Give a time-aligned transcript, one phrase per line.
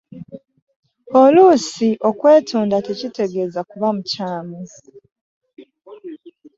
[1.21, 4.59] Oluusi okwetonda tekitegeeza kuba mukyamu.